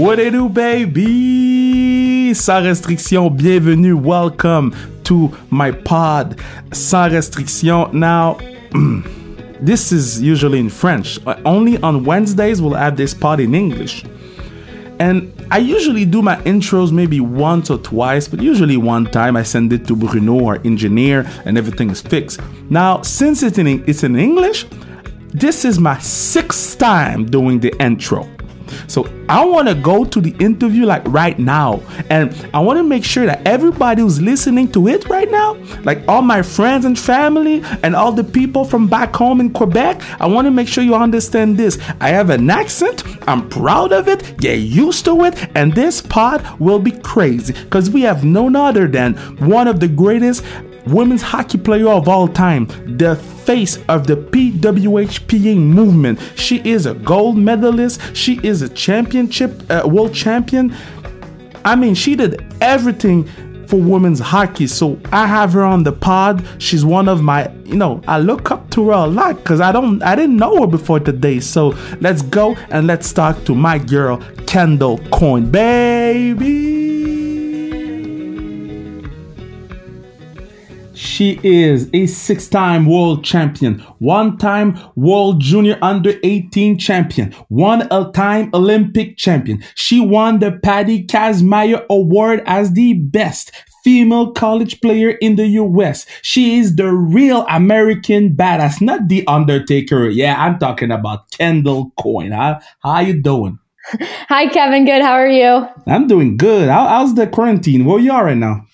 [0.00, 2.32] What it do, baby?
[2.32, 6.40] Sans restriction, bienvenue, welcome to my pod.
[6.72, 7.90] Sans restriction.
[7.92, 8.38] Now,
[9.60, 11.18] this is usually in French.
[11.26, 14.06] Uh, only on Wednesdays we'll have this pod in English.
[14.98, 19.42] And I usually do my intros maybe once or twice, but usually one time I
[19.42, 22.40] send it to Bruno, our engineer, and everything is fixed.
[22.70, 24.64] Now, since it's in, it's in English,
[25.34, 28.26] this is my sixth time doing the intro.
[28.86, 31.82] So I want to go to the interview like right now.
[32.10, 36.06] And I want to make sure that everybody who's listening to it right now, like
[36.08, 40.26] all my friends and family and all the people from back home in Quebec, I
[40.26, 41.78] want to make sure you understand this.
[42.00, 43.04] I have an accent.
[43.28, 44.36] I'm proud of it.
[44.38, 45.48] Get used to it.
[45.54, 49.88] And this pod will be crazy because we have none other than one of the
[49.88, 50.44] greatest
[50.86, 52.66] women's hockey player of all time,
[52.98, 56.20] the face of the PWHPA movement.
[56.36, 60.74] She is a gold medalist, she is a championship, uh, world champion.
[61.64, 63.28] I mean, she did everything
[63.70, 64.66] for women's hockey.
[64.66, 66.44] So I have her on the pod.
[66.58, 69.70] She's one of my, you know, I look up to her a lot because I
[69.70, 71.38] don't, I didn't know her before today.
[71.40, 76.79] So let's go and let's talk to my girl, Kendall Coyne, baby.
[81.20, 87.86] She is a six time world champion, one time world junior under 18 champion, one
[88.12, 89.62] time Olympic champion.
[89.74, 93.52] She won the Patty Kazmaier Award as the best
[93.84, 96.06] female college player in the US.
[96.22, 100.08] She is the real American badass, not the Undertaker.
[100.08, 102.32] Yeah, I'm talking about Kendall Coyne.
[102.32, 102.60] Huh?
[102.82, 103.58] How you doing?
[104.30, 104.86] Hi, Kevin.
[104.86, 105.02] Good.
[105.02, 105.68] How are you?
[105.86, 106.70] I'm doing good.
[106.70, 107.84] How, how's the quarantine?
[107.84, 108.64] Where you are right now?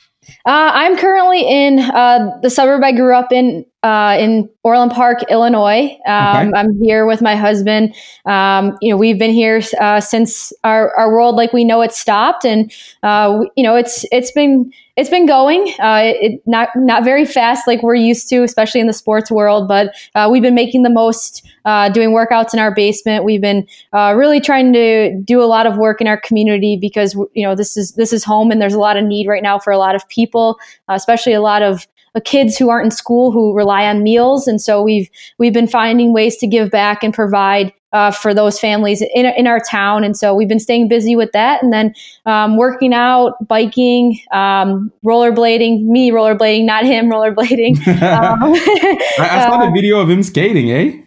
[0.44, 5.22] Uh, I'm currently in uh, the suburb I grew up in, uh, in Orland Park,
[5.30, 5.96] Illinois.
[6.06, 6.58] Um, okay.
[6.58, 7.94] I'm here with my husband.
[8.24, 11.92] Um, you know, we've been here uh, since our, our world, like we know it,
[11.92, 15.68] stopped, and uh, you know, it's it's been it's been going.
[15.78, 19.68] Uh, it, not not very fast like we're used to, especially in the sports world.
[19.68, 23.24] But uh, we've been making the most, uh, doing workouts in our basement.
[23.24, 27.14] We've been uh, really trying to do a lot of work in our community because
[27.34, 29.58] you know this is this is home, and there's a lot of need right now
[29.58, 30.58] for a lot of people,
[30.88, 34.48] uh, especially a lot of uh, kids who aren't in school who rely on meals
[34.48, 38.58] and so we've we've been finding ways to give back and provide uh, for those
[38.58, 40.04] families in, in our town.
[40.04, 41.94] And so we've been staying busy with that and then
[42.26, 47.86] um, working out, biking, um, rollerblading, me rollerblading, not him rollerblading.
[48.02, 51.02] um, I, I, saw the uh, video of him skating, eh?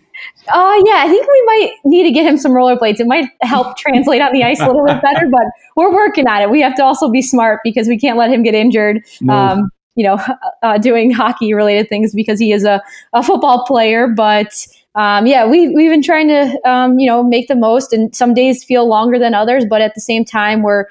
[0.48, 3.00] Uh, yeah, I think we might need to get him some rollerblades.
[3.00, 5.44] It might help translate on the ice a little bit better, but
[5.76, 6.50] we're working on it.
[6.50, 9.04] We have to also be smart because we can't let him get injured.
[9.22, 9.34] No.
[9.34, 10.18] Um, you know,
[10.64, 12.82] uh, doing hockey related things because he is a,
[13.14, 14.08] a football player.
[14.08, 18.16] But um, yeah, we, we've been trying to, um, you know, make the most and
[18.16, 20.86] some days feel longer than others, but at the same time, we're,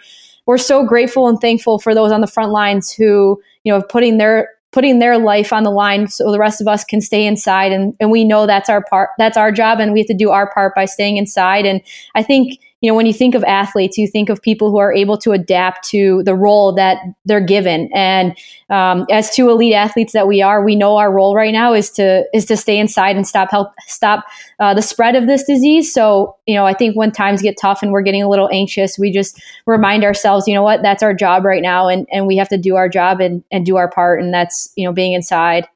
[0.47, 4.19] we're so grateful and thankful for those on the front lines who, you know, putting
[4.19, 7.73] their, putting their life on the line so the rest of us can stay inside.
[7.73, 10.31] And, and we know that's our part that's our job and we have to do
[10.31, 11.65] our part by staying inside.
[11.67, 11.81] And
[12.15, 14.93] i think you know, when you think of athletes, you think of people who are
[14.93, 17.91] able to adapt to the role that they're given.
[17.93, 18.37] And
[18.71, 21.91] um, as two elite athletes that we are, we know our role right now is
[21.93, 24.25] to is to stay inside and stop help stop
[24.61, 25.93] uh, the spread of this disease.
[25.93, 28.97] So, you know, I think when times get tough and we're getting a little anxious,
[28.97, 32.37] we just remind ourselves, you know what, that's our job right now, and and we
[32.37, 35.15] have to do our job and and do our part, and that's you know being
[35.15, 35.67] inside.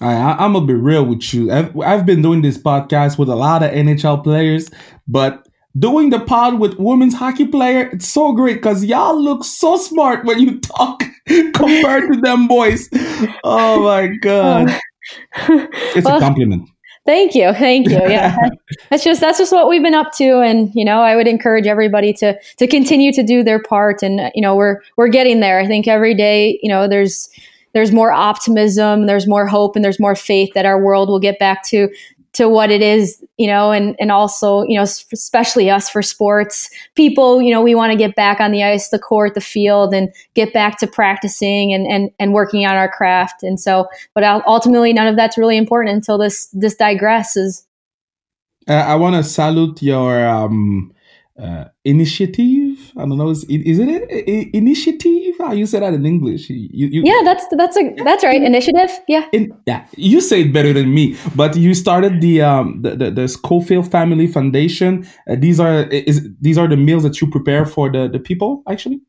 [0.00, 1.50] I, am gonna be real with you.
[1.50, 4.70] I've, I've been doing this podcast with a lot of NHL players,
[5.08, 5.45] but
[5.78, 10.24] doing the pod with women's hockey player, it's so great because y'all look so smart
[10.24, 12.88] when you talk compared to them boys.
[13.44, 14.78] Oh my god.
[15.48, 16.68] it's well, a compliment.
[17.04, 17.52] Thank you.
[17.52, 18.00] Thank you.
[18.08, 18.36] Yeah.
[18.90, 21.66] that's just that's just what we've been up to and you know, I would encourage
[21.66, 25.60] everybody to to continue to do their part and you know, we're we're getting there.
[25.60, 27.28] I think every day, you know, there's
[27.74, 31.38] there's more optimism, there's more hope, and there's more faith that our world will get
[31.38, 31.90] back to
[32.36, 36.68] to what it is, you know, and, and also, you know, especially us for sports
[36.94, 39.94] people, you know, we want to get back on the ice, the court, the field,
[39.94, 43.42] and get back to practicing and, and, and working on our craft.
[43.42, 47.64] And so, but ultimately, none of that's really important until this, this digresses.
[48.68, 50.92] Uh, I want to salute your, um,
[51.40, 52.65] uh, initiative.
[52.98, 53.28] I don't know.
[53.28, 54.10] Is, is it
[54.54, 55.34] initiative?
[55.38, 56.48] How you say that in English?
[56.48, 58.42] You, you, yeah, that's that's a that's right.
[58.42, 58.90] Initiative.
[59.06, 59.26] Yeah.
[59.32, 61.16] In, yeah, you say it better than me.
[61.34, 65.06] But you started the um the the, the Schofield Family Foundation.
[65.28, 68.62] Uh, these are is these are the meals that you prepare for the the people
[68.68, 69.02] actually.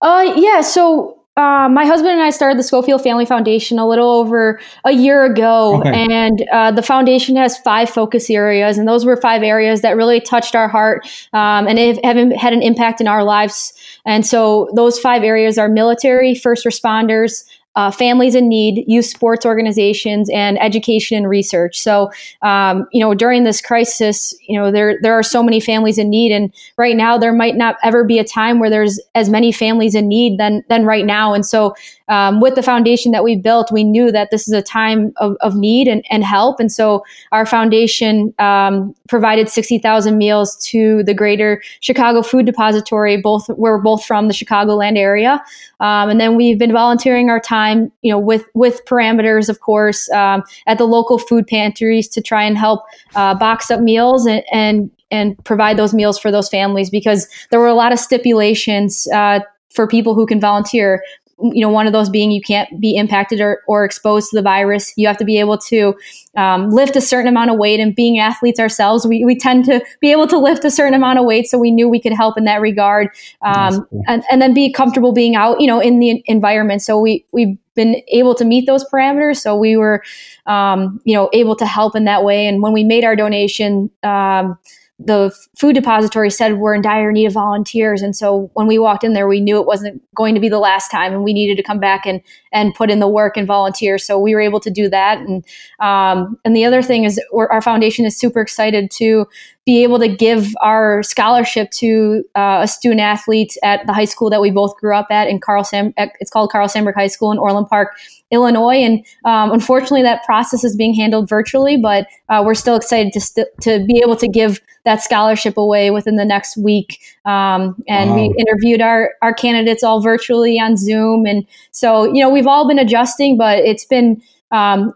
[0.00, 0.60] Uh yeah.
[0.60, 4.92] So uh, my husband and I started the Schofield Family Foundation a little over a
[4.92, 6.06] year ago, okay.
[6.10, 10.20] and uh, the foundation has five focus areas, and those were five areas that really
[10.20, 13.72] touched our heart um, and have, have had an impact in our lives.
[14.04, 17.44] And so, those five areas are military, first responders,
[17.76, 21.78] uh, families in need, youth sports organizations, and education and research.
[21.78, 22.10] So,
[22.42, 26.10] um, you know, during this crisis, you know, there there are so many families in
[26.10, 29.52] need, and right now there might not ever be a time where there's as many
[29.52, 31.32] families in need than than right now.
[31.32, 31.74] And so,
[32.10, 35.36] um, with the foundation that we built, we knew that this is a time of,
[35.40, 36.60] of need and, and help.
[36.60, 37.02] And so,
[37.32, 43.16] our foundation um, provided sixty thousand meals to the Greater Chicago Food Depository.
[43.16, 45.42] Both we're both from the Chicagoland area,
[45.80, 49.60] um, and then we've been volunteering our time time, you know, with with parameters, of
[49.60, 52.82] course, um, at the local food pantries to try and help
[53.14, 57.58] uh, box up meals and, and and provide those meals for those families because there
[57.58, 59.40] were a lot of stipulations uh,
[59.70, 61.02] for people who can volunteer
[61.42, 64.42] you know, one of those being you can't be impacted or, or exposed to the
[64.42, 64.92] virus.
[64.96, 65.94] You have to be able to
[66.36, 67.80] um, lift a certain amount of weight.
[67.80, 71.18] And being athletes ourselves, we, we tend to be able to lift a certain amount
[71.18, 71.46] of weight.
[71.46, 73.08] So we knew we could help in that regard.
[73.42, 74.02] Um, cool.
[74.06, 76.82] and, and then be comfortable being out, you know, in the environment.
[76.82, 79.38] So we, we've been able to meet those parameters.
[79.38, 80.02] So we were,
[80.46, 82.46] um, you know, able to help in that way.
[82.46, 84.58] And when we made our donation, um,
[85.02, 88.02] the food depository said we're in dire need of volunteers.
[88.02, 90.58] And so when we walked in there we knew it wasn't going to be the
[90.58, 92.20] last time and we needed to come back and
[92.52, 95.44] and put in the work and volunteer so we were able to do that and
[95.80, 99.26] um, and the other thing is our foundation is super excited to
[99.66, 104.30] be able to give our scholarship to uh, a student athlete at the high school
[104.30, 107.30] that we both grew up at in Carl Sam it's called Carl Sandburg High School
[107.32, 107.96] in Orland Park
[108.30, 108.76] Illinois.
[108.76, 113.20] And um, unfortunately, that process is being handled virtually, but uh, we're still excited to,
[113.20, 117.00] st- to be able to give that scholarship away within the next week.
[117.24, 118.16] Um, and wow.
[118.16, 121.26] we interviewed our, our candidates all virtually on Zoom.
[121.26, 124.94] And so, you know, we've all been adjusting, but it's been um,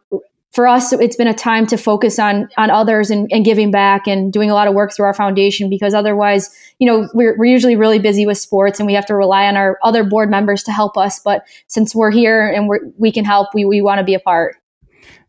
[0.50, 4.06] for us, it's been a time to focus on on others and, and, giving back
[4.06, 7.44] and doing a lot of work through our foundation because otherwise, you know, we're, we're
[7.44, 10.62] usually really busy with sports and we have to rely on our other board members
[10.62, 11.20] to help us.
[11.20, 14.20] But since we're here and we're, we can help, we, we want to be a
[14.20, 14.56] part.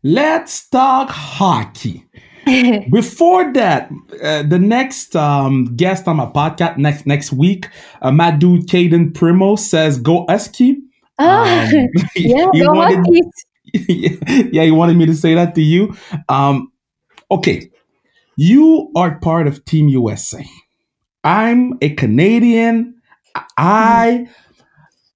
[0.02, 2.06] Let's talk hockey.
[2.90, 3.90] Before that,
[4.22, 7.68] uh, the next um, guest on my podcast next next week,
[8.00, 10.85] uh, my dude Cayden Primeau says, "Go Husky."
[11.18, 13.24] Oh, um, yeah, go wanted,
[13.72, 15.94] yeah, he wanted me to say that to you.
[16.28, 16.72] Um,
[17.30, 17.70] okay,
[18.36, 20.44] you are part of Team USA.
[21.24, 22.94] I'm a Canadian.
[23.58, 24.28] I,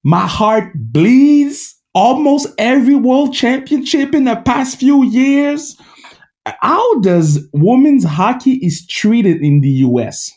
[0.05, 5.77] my heart bleeds almost every world championship in the past few years.
[6.47, 10.31] How does women's hockey is treated in the US?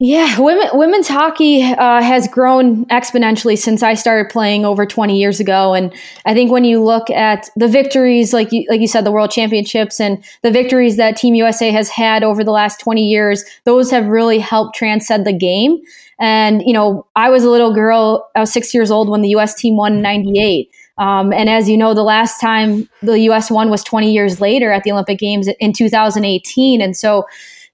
[0.00, 5.40] Yeah, women, women's hockey uh, has grown exponentially since I started playing over 20 years
[5.40, 5.92] ago, and
[6.24, 9.32] I think when you look at the victories, like you, like you said, the World
[9.32, 13.90] Championships and the victories that Team USA has had over the last 20 years, those
[13.90, 15.78] have really helped transcend the game.
[16.20, 19.30] And you know, I was a little girl; I was six years old when the
[19.30, 19.52] U.S.
[19.56, 20.70] team won '98.
[20.98, 23.50] Um, and as you know, the last time the U.S.
[23.50, 27.26] won was 20 years later at the Olympic Games in 2018, and so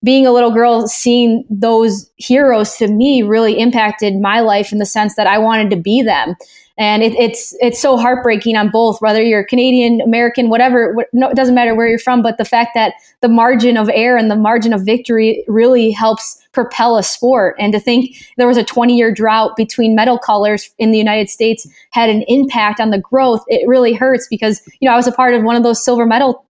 [0.05, 4.87] being a little girl, seeing those heroes to me really impacted my life in the
[4.87, 6.37] sense that I wanted to be them.
[6.77, 10.97] And it, it's it's so heartbreaking on both, whether you're Canadian, American, whatever.
[11.13, 14.19] No, it doesn't matter where you're from, but the fact that the margin of error
[14.19, 17.55] and the margin of victory really helps propel a sport.
[17.61, 21.31] And to think there was a 20 year drought between medal colors in the United
[21.31, 23.45] States had an impact on the growth.
[23.47, 26.07] It really hurts because you know I was a part of one of those silver
[26.07, 26.45] medal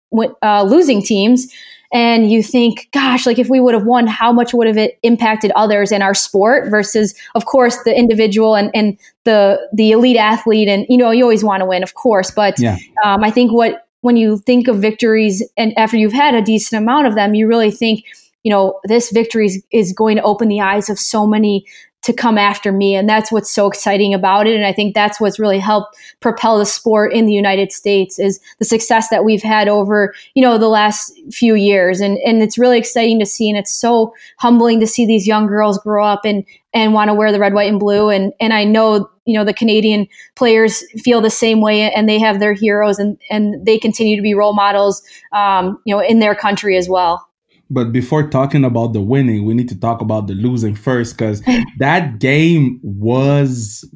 [0.42, 1.50] uh, losing teams
[1.92, 4.99] and you think, gosh, like if we would have won, how much would have it
[5.02, 10.16] impacted others in our sport versus, of course, the individual and, and the the elite
[10.16, 10.68] athlete.
[10.68, 12.78] And you know, you always want to win, of course, but yeah.
[13.04, 16.82] um, I think what when you think of victories and after you've had a decent
[16.82, 18.04] amount of them, you really think,
[18.44, 21.66] you know, this victory is, is going to open the eyes of so many
[22.02, 22.95] to come after me.
[22.95, 24.57] And that's what's so exciting about it.
[24.57, 28.40] And I think that's what's really helped propel the sport in the United States is
[28.59, 32.00] the success that we've had over, you know, the last few years.
[32.00, 33.50] And, and it's really exciting to see.
[33.50, 37.14] And it's so humbling to see these young girls grow up and, and want to
[37.14, 38.09] wear the red, white, and blue.
[38.09, 42.19] And, and I know, you know, the Canadian players feel the same way and they
[42.19, 45.02] have their heroes and, and they continue to be role models,
[45.33, 47.29] um, you know, in their country as well.
[47.70, 51.42] But before talking about the winning, we need to talk about the losing first because
[51.78, 53.88] that game was,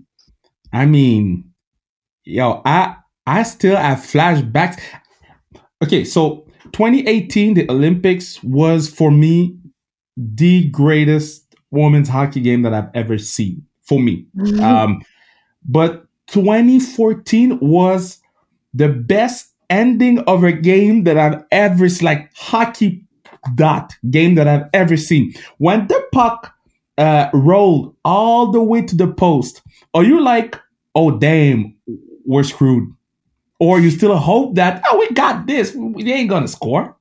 [0.72, 1.50] I mean,
[2.24, 4.80] yo, I I still have flashbacks.
[5.82, 9.56] Okay, so 2018, the Olympics was for me
[10.16, 14.26] the greatest women's hockey game that I've ever seen for me.
[14.36, 14.62] Mm-hmm.
[14.62, 15.02] Um,
[15.66, 18.20] but 2014 was
[18.72, 23.03] the best ending of a game that I've ever like hockey
[23.54, 25.34] dot game that I've ever seen.
[25.58, 26.54] When the puck
[26.98, 29.62] uh, rolled all the way to the post,
[29.94, 30.58] are you like,
[30.94, 31.74] oh damn,
[32.24, 32.92] we're screwed?
[33.60, 36.96] Or you still hope that oh we got this, we ain't gonna score?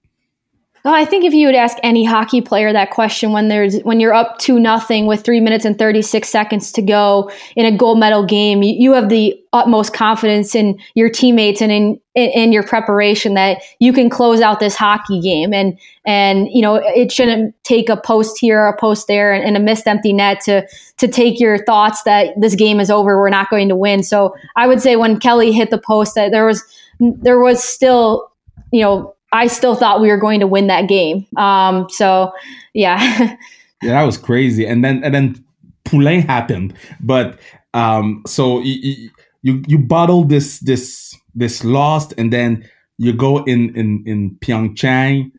[0.84, 4.02] Well, I think if you would ask any hockey player that question when there's when
[4.02, 8.00] you're up to nothing with three minutes and 36 seconds to go in a gold
[8.00, 12.52] medal game, you, you have the utmost confidence in your teammates and in, in, in
[12.52, 15.54] your preparation that you can close out this hockey game.
[15.54, 19.56] And and you know it shouldn't take a post here a post there and, and
[19.56, 23.30] a missed empty net to to take your thoughts that this game is over, we're
[23.30, 24.04] not going to win.
[24.04, 26.62] So I would say when Kelly hit the post that there was
[27.00, 28.30] there was still
[28.74, 31.26] you know I still thought we were going to win that game.
[31.36, 32.32] Um, so
[32.74, 33.02] yeah.
[33.82, 34.66] yeah, that was crazy.
[34.66, 35.44] And then and then
[35.84, 37.40] Poulin happened, but
[37.74, 39.10] um, so you,
[39.42, 45.32] you you bottle this this this lost, and then you go in in in Pyeongchang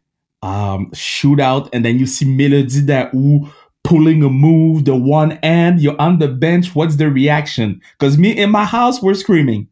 [0.42, 3.50] um, shootout, and then you see Mélodie Daoust
[3.84, 6.74] pulling a move, the one end, you're on the bench.
[6.74, 7.80] What's the reaction?
[7.98, 9.68] Because me in my house, we're screaming.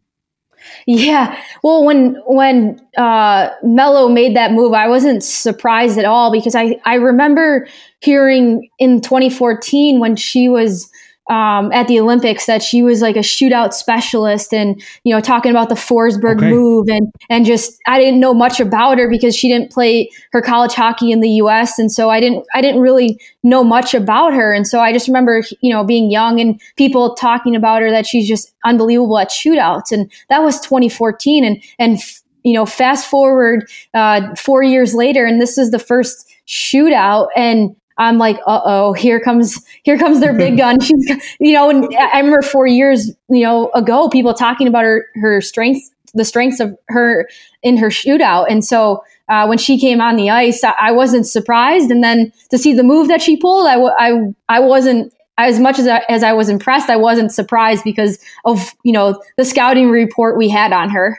[0.87, 1.39] Yeah.
[1.63, 6.81] Well, when when uh, Melo made that move, I wasn't surprised at all because I
[6.85, 7.69] I remember
[8.01, 10.91] hearing in 2014 when she was
[11.33, 15.51] um, at the Olympics that she was like a shootout specialist and, you know, talking
[15.51, 16.51] about the Forsberg okay.
[16.51, 20.43] move and, and just, I didn't know much about her because she didn't play her
[20.43, 21.79] college hockey in the U S.
[21.79, 24.53] And so I didn't, I didn't really know much about her.
[24.53, 28.05] And so I just remember, you know, being young and people talking about her that
[28.05, 29.91] she's just unbelievable at shootouts.
[29.91, 31.47] And that was 2014.
[31.47, 31.99] And, and,
[32.43, 37.29] you know, fast forward uh, four years later, and this is the first shootout.
[37.35, 40.81] And I'm like, uh oh, here comes here comes their big gun.
[40.81, 45.07] She's, you know, and I remember four years, you know, ago, people talking about her
[45.17, 47.29] her strengths, the strengths of her
[47.63, 51.27] in her shootout, and so uh, when she came on the ice, I, I, wasn't
[51.27, 55.59] surprised, and then to see the move that she pulled, I I, I wasn't as
[55.59, 56.91] much as I, as I was impressed.
[56.91, 61.19] I wasn't surprised because of you know the scouting report we had on her.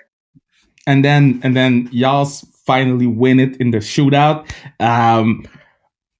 [0.86, 2.25] And then and then y'all
[2.65, 4.50] finally win it in the shootout.
[4.80, 5.46] Um,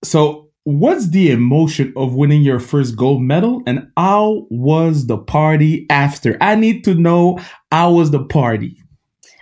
[0.04, 5.86] so what's the emotion of winning your first gold medal and how was the party
[5.90, 6.38] after?
[6.42, 7.40] I need to know
[7.72, 8.82] how was the party.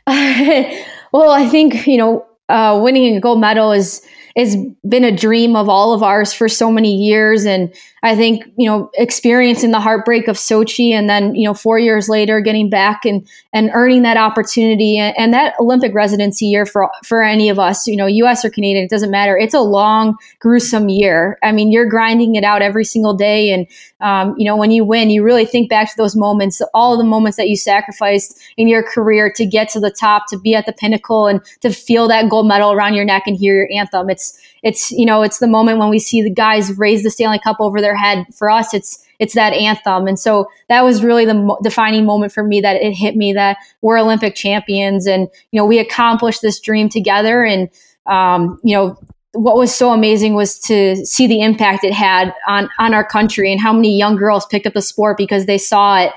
[1.13, 4.01] Well i think you know uh, winning a gold medal is
[4.35, 4.55] has
[4.87, 7.45] been a dream of all of ours for so many years.
[7.45, 7.73] And
[8.03, 12.09] I think, you know, experiencing the heartbreak of Sochi and then, you know, four years
[12.09, 16.89] later getting back and, and earning that opportunity and, and that Olympic residency year for,
[17.03, 19.37] for any of us, you know, US or Canadian, it doesn't matter.
[19.37, 21.37] It's a long, gruesome year.
[21.43, 23.51] I mean, you're grinding it out every single day.
[23.51, 23.67] And,
[23.99, 27.03] um, you know, when you win, you really think back to those moments, all the
[27.03, 30.65] moments that you sacrificed in your career to get to the top, to be at
[30.65, 34.09] the pinnacle and to feel that gold medal around your neck and hear your anthem.
[34.09, 37.09] It's, it's it's you know it's the moment when we see the guys raise the
[37.09, 38.25] Stanley Cup over their head.
[38.33, 42.31] For us, it's it's that anthem, and so that was really the mo- defining moment
[42.31, 42.61] for me.
[42.61, 46.89] That it hit me that we're Olympic champions, and you know we accomplished this dream
[46.89, 47.69] together, and
[48.05, 48.97] um, you know
[49.33, 53.51] what was so amazing was to see the impact it had on on our country
[53.51, 56.11] and how many young girls picked up the sport because they saw it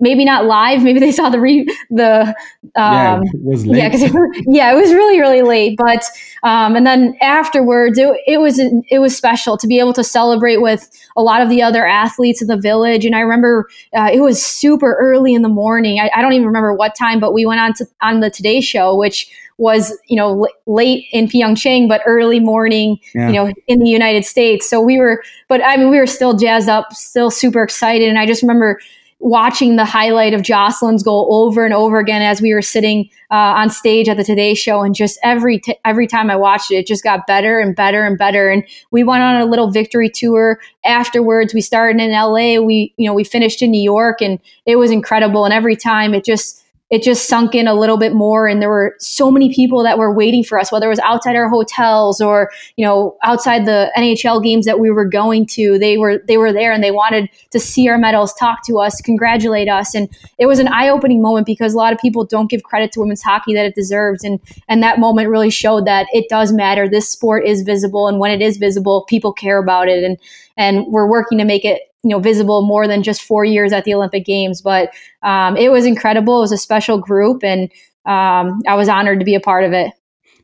[0.00, 2.34] maybe not live maybe they saw the re, the
[2.76, 3.78] um, yeah, it was late.
[3.78, 6.04] yeah, it, yeah it was really really late but
[6.42, 10.58] um, and then afterwards it, it was it was special to be able to celebrate
[10.58, 14.20] with a lot of the other athletes in the village and I remember uh, it
[14.20, 17.44] was super early in the morning I, I don't even remember what time but we
[17.44, 21.88] went on to on the Today Show which was you know l- late in Pyeongchang,
[21.88, 23.28] but early morning, yeah.
[23.28, 24.68] you know, in the United States.
[24.68, 28.18] So we were, but I mean, we were still jazzed up, still super excited, and
[28.18, 28.80] I just remember
[29.24, 33.56] watching the highlight of Jocelyn's goal over and over again as we were sitting uh,
[33.56, 36.76] on stage at the Today Show, and just every t- every time I watched it,
[36.76, 38.50] it just got better and better and better.
[38.50, 41.54] And we went on a little victory tour afterwards.
[41.54, 42.60] We started in LA.
[42.60, 45.46] We you know we finished in New York, and it was incredible.
[45.46, 48.68] And every time it just it just sunk in a little bit more and there
[48.68, 52.20] were so many people that were waiting for us whether it was outside our hotels
[52.20, 56.36] or you know outside the NHL games that we were going to they were they
[56.36, 59.94] were there and they wanted to see our medals talk to us congratulate us.
[59.94, 63.00] And it was an eye-opening moment because a lot of people don't give credit to
[63.00, 64.24] women's hockey that it deserves.
[64.24, 66.88] And and that moment really showed that it does matter.
[66.88, 70.02] This sport is visible and when it is visible people care about it.
[70.02, 70.18] And
[70.56, 73.84] and we're working to make it you know visible more than just four years at
[73.84, 74.62] the Olympic Games.
[74.62, 74.90] But
[75.22, 76.38] um, it was incredible.
[76.38, 77.70] It was a special group, and
[78.06, 79.92] um, I was honored to be a part of it.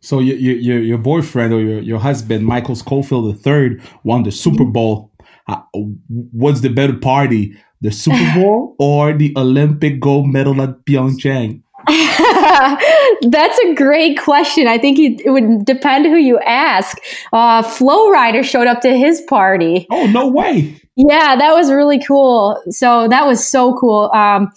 [0.01, 4.65] So your your your boyfriend or your, your husband Michael Schofield III won the Super
[4.65, 4.73] mm-hmm.
[4.73, 5.13] Bowl.
[5.47, 5.61] Uh,
[6.09, 7.57] what's the better party?
[7.81, 11.63] the Super Bowl or the Olympic gold medal at Pyeongchang?
[13.23, 14.67] That's a great question.
[14.67, 16.99] I think it would depend who you ask.
[17.33, 19.87] Uh, Flo Rida showed up to his party.
[19.91, 20.81] Oh, no way.
[20.97, 22.61] Yeah, that was really cool.
[22.71, 24.11] So that was so cool.
[24.13, 24.53] Um,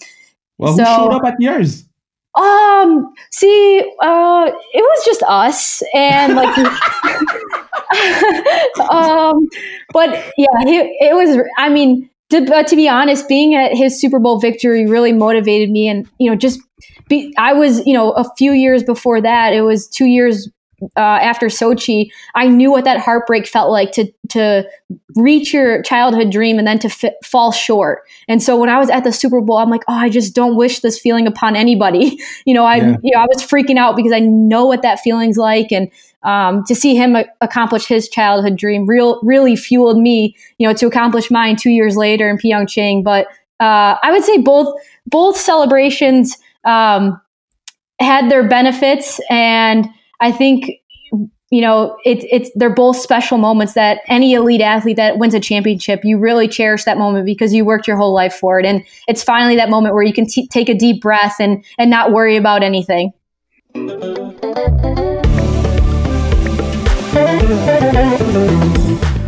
[0.58, 1.84] well, who showed up at yours?
[2.34, 6.58] Um, see, uh, it was just us and like,
[8.90, 9.46] um,
[9.92, 14.00] but yeah, he, it was, I mean, to, but to be honest, being at his
[14.00, 16.60] Super Bowl victory really motivated me and, you know, just
[17.08, 20.48] be, I was, you know, a few years before that, it was two years
[20.96, 24.68] uh, after Sochi, I knew what that heartbreak felt like to to
[25.16, 28.02] reach your childhood dream and then to fit, fall short.
[28.28, 30.56] And so when I was at the Super Bowl, I'm like, oh, I just don't
[30.56, 32.18] wish this feeling upon anybody.
[32.44, 32.96] you know, I yeah.
[33.02, 35.90] you know I was freaking out because I know what that feeling's like, and
[36.22, 40.74] um, to see him a- accomplish his childhood dream real really fueled me, you know,
[40.74, 43.04] to accomplish mine two years later in Pyeongchang.
[43.04, 43.26] But
[43.60, 44.74] uh, I would say both
[45.06, 47.20] both celebrations um,
[48.00, 49.20] had their benefits.
[49.30, 49.88] And
[50.20, 50.70] I think
[51.50, 55.40] you know it's it's they're both special moments that any elite athlete that wins a
[55.40, 58.66] championship you really cherish that moment because you worked your whole life for it.
[58.66, 61.90] And it's finally that moment where you can t- take a deep breath and and
[61.90, 63.12] not worry about anything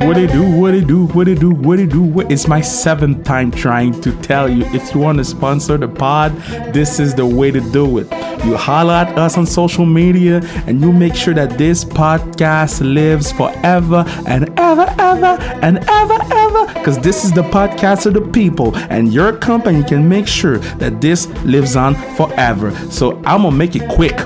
[0.00, 2.03] what it do, what it do, what it do, what it do.
[2.03, 2.31] What?
[2.31, 4.65] It's my seventh time trying to tell you.
[4.67, 6.37] If you want to sponsor the pod,
[6.73, 8.11] this is the way to do it.
[8.45, 13.33] You holler at us on social media and you make sure that this podcast lives
[13.33, 16.67] forever and ever, ever, and ever, ever.
[16.75, 21.00] Because this is the podcast of the people, and your company can make sure that
[21.00, 22.71] this lives on forever.
[22.91, 24.17] So I'm gonna make it quick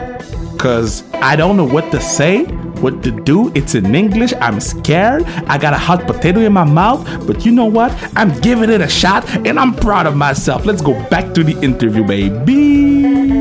[0.52, 2.44] because I don't know what to say
[2.82, 3.52] what to do.
[3.54, 4.32] It's in English.
[4.40, 5.24] I'm scared.
[5.46, 7.92] I got a hot potato in my mouth, but you know what?
[8.16, 10.64] I'm giving it a shot and I'm proud of myself.
[10.64, 13.40] Let's go back to the interview, baby.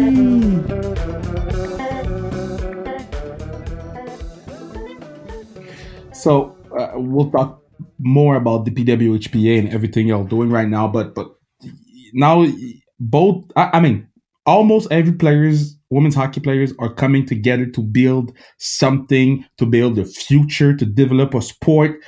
[6.13, 7.63] So, uh, we'll talk
[7.97, 11.31] more about the PWHPA and everything y'all doing right now, but but
[12.13, 12.45] now
[12.99, 14.07] both I, I mean
[14.45, 20.05] almost every players women's hockey players are coming together to build something, to build a
[20.05, 22.01] future, to develop a sport.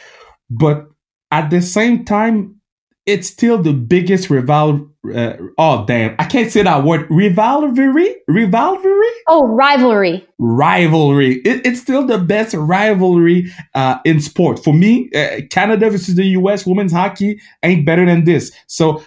[0.49, 0.85] But
[1.31, 2.61] at the same time,
[3.05, 4.87] it's still the biggest rival.
[5.15, 6.15] Uh, oh damn!
[6.19, 7.07] I can't say that word.
[7.09, 9.11] Rivalry, rivalry.
[9.27, 10.27] Oh, rivalry.
[10.37, 11.37] Rivalry.
[11.37, 15.09] It, it's still the best rivalry uh, in sport for me.
[15.15, 16.67] Uh, Canada versus the U.S.
[16.67, 18.51] women's hockey ain't better than this.
[18.67, 19.03] So,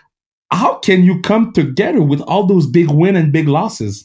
[0.51, 4.05] how can you come together with all those big win and big losses?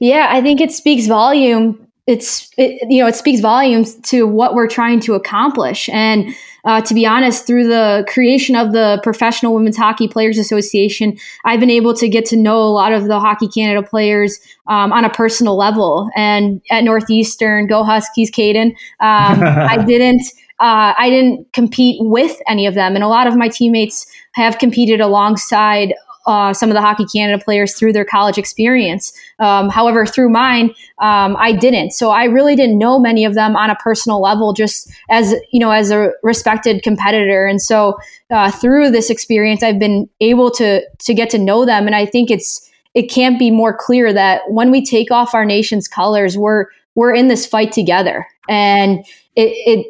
[0.00, 1.86] Yeah, I think it speaks volume.
[2.06, 5.88] It's it, you know it speaks volumes to what we're trying to accomplish.
[5.90, 6.34] And
[6.64, 11.60] uh, to be honest, through the creation of the Professional Women's Hockey Players Association, I've
[11.60, 15.04] been able to get to know a lot of the Hockey Canada players um, on
[15.04, 16.10] a personal level.
[16.16, 18.70] And at Northeastern, go Huskies, Cayden.
[19.00, 20.22] Um, I didn't.
[20.60, 24.58] Uh, I didn't compete with any of them, and a lot of my teammates have
[24.58, 25.94] competed alongside
[26.28, 29.14] uh, some of the Hockey Canada players through their college experience.
[29.38, 31.92] Um, however, through mine, um, I didn't.
[31.92, 35.58] So I really didn't know many of them on a personal level, just as you
[35.58, 37.46] know, as a respected competitor.
[37.46, 37.98] And so
[38.30, 42.04] uh, through this experience, I've been able to to get to know them, and I
[42.04, 46.36] think it's it can't be more clear that when we take off our nation's colors,
[46.36, 48.98] we're we're in this fight together, and
[49.34, 49.86] it, it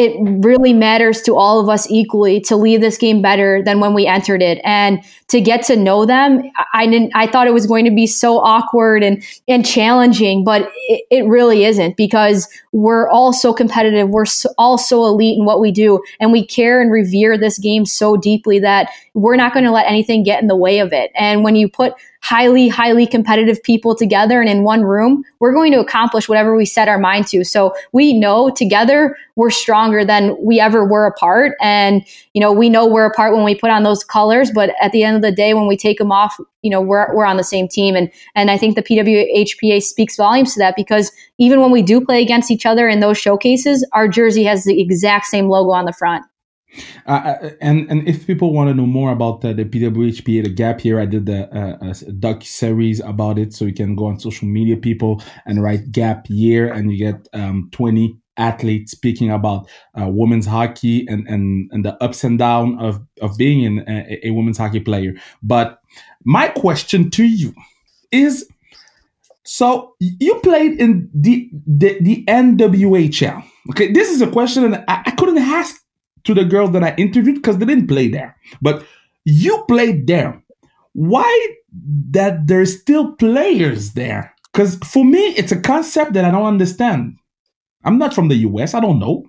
[0.00, 3.92] it really matters to all of us equally to leave this game better than when
[3.92, 4.60] we entered it.
[4.64, 6.42] And to get to know them
[6.74, 10.68] i didn't i thought it was going to be so awkward and and challenging but
[10.88, 14.08] it, it really isn't because we're all so competitive.
[14.08, 16.02] We're so, all so elite in what we do.
[16.20, 19.86] And we care and revere this game so deeply that we're not going to let
[19.86, 21.10] anything get in the way of it.
[21.14, 25.72] And when you put highly, highly competitive people together and in one room, we're going
[25.72, 27.44] to accomplish whatever we set our mind to.
[27.44, 31.56] So we know together we're stronger than we ever were apart.
[31.60, 32.04] And,
[32.34, 35.02] you know, we know we're apart when we put on those colors, but at the
[35.02, 37.44] end of the day, when we take them off, you know, we're, we're on the
[37.44, 37.96] same team.
[37.96, 42.04] And, and I think the PWHPA speaks volumes to that because even when we do
[42.04, 45.86] play against each other in those showcases, our jersey has the exact same logo on
[45.86, 46.24] the front.
[47.06, 50.50] Uh, uh, and and if people want to know more about uh, the PWHPA, the
[50.50, 51.76] gap year, I did uh,
[52.18, 56.26] doc series about it, so you can go on social media, people, and write gap
[56.28, 59.68] year, and you get um, twenty athletes speaking about
[60.00, 64.28] uh, women's hockey and, and and the ups and downs of of being in a,
[64.28, 65.14] a women's hockey player.
[65.42, 65.80] But
[66.24, 67.54] my question to you
[68.10, 68.46] is.
[69.42, 73.42] So you played in the, the the NWHL.
[73.70, 75.80] Okay, this is a question that I, I couldn't ask
[76.24, 78.36] to the girls that I interviewed because they didn't play there.
[78.60, 78.84] But
[79.24, 80.42] you played there.
[80.92, 81.56] Why
[82.10, 84.34] that there's still players there?
[84.52, 87.18] Because for me, it's a concept that I don't understand.
[87.84, 88.74] I'm not from the US.
[88.74, 89.24] I don't know.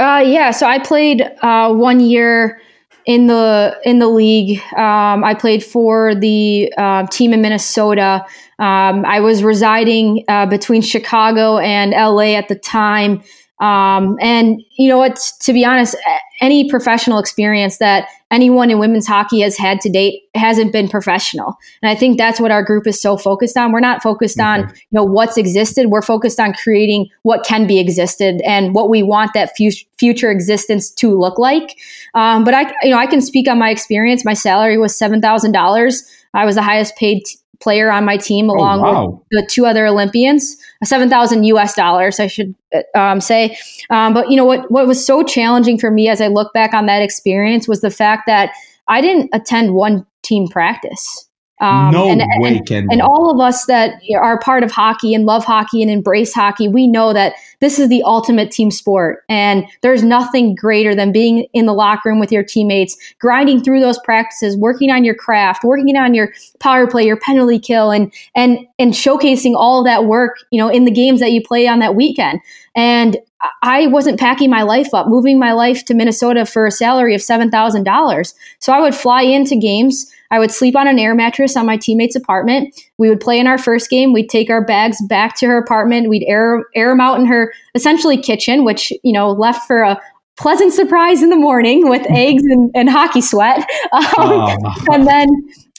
[0.00, 0.50] Uh, yeah.
[0.50, 2.60] So I played uh, one year
[3.04, 4.58] in the in the league.
[4.76, 8.24] Um, I played for the uh, team in Minnesota.
[8.58, 13.22] Um, I was residing uh, between Chicago and LA at the time.
[13.62, 15.20] Um, and you know what?
[15.42, 15.96] To be honest,
[16.40, 21.56] any professional experience that anyone in women's hockey has had to date hasn't been professional.
[21.80, 23.70] And I think that's what our group is so focused on.
[23.70, 25.90] We're not focused on you know what's existed.
[25.90, 30.90] We're focused on creating what can be existed and what we want that future existence
[30.94, 31.78] to look like.
[32.14, 34.24] Um, but I, you know, I can speak on my experience.
[34.24, 36.02] My salary was seven thousand dollars.
[36.34, 39.06] I was the highest paid t- player on my team, oh, along oh, wow.
[39.06, 40.56] with the two other Olympians.
[40.84, 41.74] Seven thousand U.S.
[41.74, 42.54] dollars, I should
[42.94, 43.56] um, say.
[43.90, 44.70] Um, but you know what?
[44.70, 47.90] What was so challenging for me as I look back on that experience was the
[47.90, 48.50] fact that
[48.88, 51.28] I didn't attend one team practice.
[51.62, 52.88] Um, no and, way and, can.
[52.90, 56.66] And all of us that are part of hockey and love hockey and embrace hockey,
[56.66, 59.22] we know that this is the ultimate team sport.
[59.28, 63.78] And there's nothing greater than being in the locker room with your teammates, grinding through
[63.78, 68.12] those practices, working on your craft, working on your power play, your penalty kill, and
[68.34, 71.78] and and showcasing all that work, you know, in the games that you play on
[71.78, 72.40] that weekend.
[72.74, 73.18] And
[73.62, 77.20] I wasn't packing my life up, moving my life to Minnesota for a salary of
[77.20, 78.34] $7,000.
[78.60, 80.10] So I would fly into games.
[80.30, 82.74] I would sleep on an air mattress on my teammate's apartment.
[82.98, 84.12] We would play in our first game.
[84.12, 86.08] We'd take our bags back to her apartment.
[86.08, 90.00] We'd air, air them out in her essentially kitchen, which, you know, left for a,
[90.38, 93.68] pleasant surprise in the morning with eggs and, and hockey sweat.
[93.92, 94.56] Um, oh.
[94.90, 95.28] And then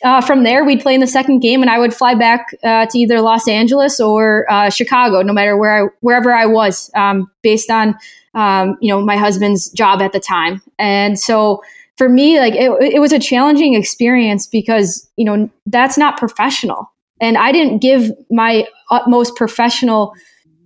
[0.03, 2.85] uh, from there, we'd play in the second game, and I would fly back uh,
[2.87, 7.31] to either Los Angeles or uh, Chicago, no matter where I, wherever I was, um,
[7.41, 7.95] based on
[8.33, 10.61] um, you know my husband's job at the time.
[10.77, 11.63] And so
[11.97, 16.91] for me, like it, it was a challenging experience because you know that's not professional,
[17.21, 20.13] and I didn't give my utmost professional,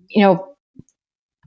[0.10, 0.56] you know,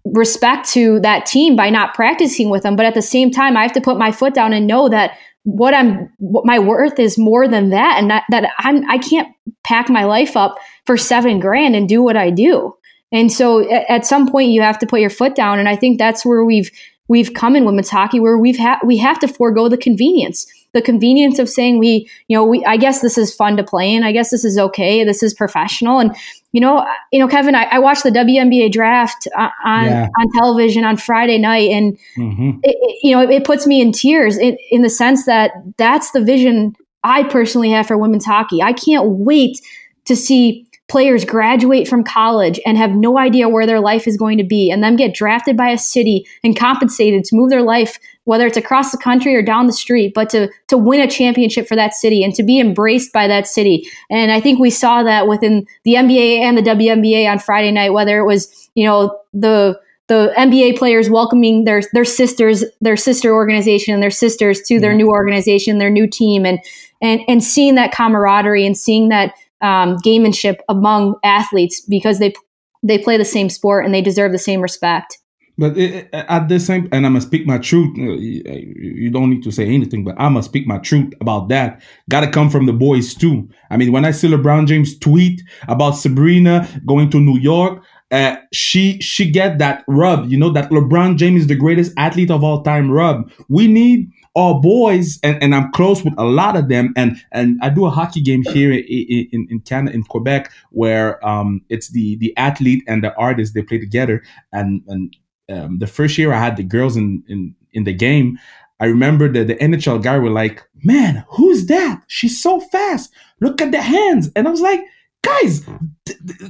[0.04, 2.76] respect to that team by not practicing with them.
[2.76, 5.16] But at the same time, I have to put my foot down and know that
[5.44, 7.96] what I'm what my worth is more than that.
[7.98, 9.28] And that, that I'm I can't
[9.64, 12.76] pack my life up for 7 grand and do what I do.
[13.12, 15.58] And so at, at some point you have to put your foot down.
[15.58, 16.70] And I think that's where we've
[17.08, 20.82] we've come in women's hockey where we've had we have to forego the convenience the
[20.82, 24.04] convenience of saying we you know we i guess this is fun to play in.
[24.04, 25.04] I guess this is okay.
[25.04, 25.98] This is professional.
[25.98, 26.14] And
[26.52, 30.08] you know you know kevin i, I watched the WNBA draft on yeah.
[30.18, 32.58] on television on friday night and mm-hmm.
[32.62, 35.52] it, it, you know it, it, puts me in tears in, in the sense that
[35.76, 39.60] that's the vision i personally have for women's hockey i can't wait
[40.04, 44.36] to see players graduate from college and have no idea where their life is going
[44.36, 47.96] to be and then get drafted by a city and compensated to move their life
[48.30, 51.66] whether it's across the country or down the street but to to win a championship
[51.66, 55.02] for that city and to be embraced by that city and i think we saw
[55.02, 59.18] that within the NBA and the WNBA on Friday night whether it was you know
[59.32, 59.78] the
[60.10, 64.92] the NBA players welcoming their their sisters, their sister organization, and their sisters to their
[64.92, 66.58] new organization, their new team, and
[67.00, 72.34] and and seeing that camaraderie and seeing that um, gamemanship among athletes because they
[72.82, 75.18] they play the same sport and they deserve the same respect.
[75.60, 77.90] But it, at the same, and I'm gonna speak my truth.
[77.98, 81.82] Uh, you don't need to say anything, but I'm gonna speak my truth about that.
[82.08, 83.46] Got to come from the boys too.
[83.68, 88.36] I mean, when I see LeBron James tweet about Sabrina going to New York, uh,
[88.52, 90.30] she she get that rub.
[90.30, 92.90] You know that LeBron James is the greatest athlete of all time.
[92.90, 93.30] Rub.
[93.50, 96.94] We need our boys, and, and I'm close with a lot of them.
[96.96, 101.24] And and I do a hockey game here in, in, in Canada, in Quebec, where
[101.26, 104.22] um it's the the athlete and the artist they play together.
[104.52, 105.14] And and
[105.50, 108.38] um, the first year I had the girls in in in the game.
[108.80, 112.02] I remember that the NHL guy were like, "Man, who's that?
[112.06, 113.12] She's so fast.
[113.40, 114.80] Look at the hands." And I was like,
[115.22, 115.64] guys,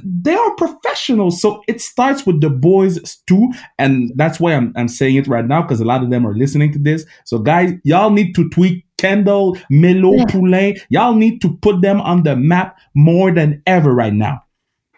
[0.03, 1.41] they are professionals.
[1.41, 3.51] So it starts with the boys too.
[3.77, 6.35] And that's why I'm, I'm saying it right now because a lot of them are
[6.35, 7.05] listening to this.
[7.25, 10.73] So, guys, y'all need to tweak Kendall, Melo, yeah.
[10.89, 14.43] Y'all need to put them on the map more than ever right now.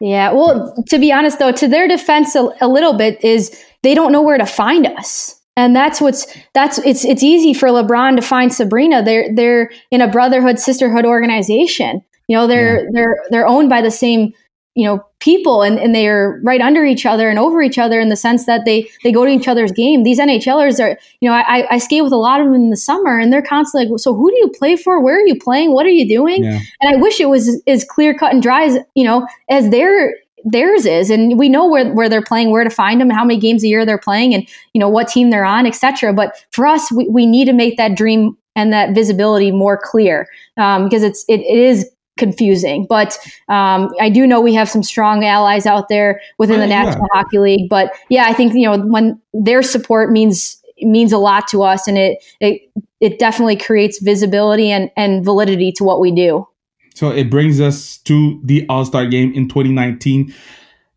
[0.02, 0.34] Yeah.
[0.34, 4.12] Well, to be honest, though, to their defense, a, a little bit is they don't
[4.12, 8.22] know where to find us and that's what's that's it's it's easy for LeBron to
[8.22, 9.04] find Sabrina.
[9.04, 12.02] They're they're in a brotherhood sisterhood organization.
[12.28, 12.90] You know, they're yeah.
[12.92, 14.34] they're they're owned by the same
[14.76, 18.00] you know people and, and they are right under each other and over each other
[18.00, 21.30] in the sense that they they go to each other's game these nhlers are you
[21.30, 23.88] know i, I skate with a lot of them in the summer and they're constantly
[23.88, 26.44] like so who do you play for where are you playing what are you doing
[26.44, 26.60] yeah.
[26.82, 30.16] and i wish it was as clear cut and dry as you know as their
[30.44, 33.40] theirs is and we know where, where they're playing where to find them how many
[33.40, 36.68] games a year they're playing and you know what team they're on etc but for
[36.68, 40.28] us we, we need to make that dream and that visibility more clear
[40.58, 42.86] um, because it's it, it is confusing.
[42.88, 43.18] But
[43.50, 47.08] um, I do know we have some strong allies out there within the National.
[47.14, 47.70] Hockey League.
[47.70, 51.88] But yeah, I think you know when their support means means a lot to us,
[51.88, 52.62] and it it
[53.00, 56.48] it definitely creates visibility and and validity to what we do.
[56.94, 60.34] So it brings us to the All Star Game in 2019.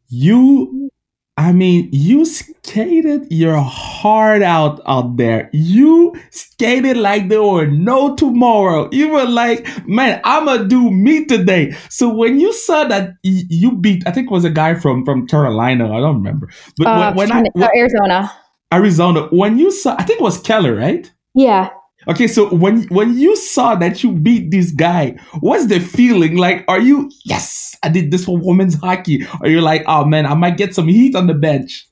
[0.08, 0.90] You
[1.38, 5.50] I mean, you skated your heart out out there.
[5.52, 8.88] You skated like there were no tomorrow.
[8.90, 11.76] You were like, man, I'ma do me today.
[11.90, 15.26] So when you saw that you beat, I think it was a guy from from
[15.26, 15.92] Carolina.
[15.94, 18.32] I don't remember, but uh, when, when I when, Arizona,
[18.72, 19.28] Arizona.
[19.30, 21.12] When you saw, I think it was Keller, right?
[21.34, 21.68] Yeah.
[22.08, 26.36] Okay, so when when you saw that you beat this guy, what's the feeling?
[26.36, 29.26] Like, are you yes, I did this for women's hockey?
[29.40, 31.86] Are you like, oh man, I might get some heat on the bench?